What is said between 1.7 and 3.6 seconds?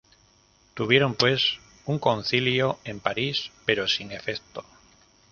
un concilio en París,